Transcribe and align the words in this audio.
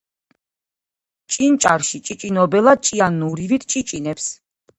ჭინჭარში 1.33 1.99
ჭიჭინობელა 2.07 2.75
ჭიანურივით 2.87 3.63
ჭიჭინებს 3.71 4.25